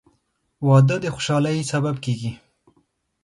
•واده 0.67 0.95
د 1.03 1.05
خوشحالۍ 1.15 1.59
سبب 1.71 1.95
کېږي. 2.05 2.31